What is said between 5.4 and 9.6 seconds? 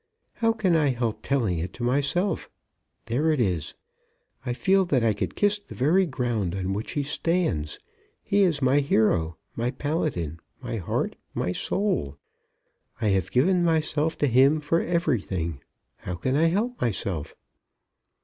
the very ground on which he stands. He is my hero,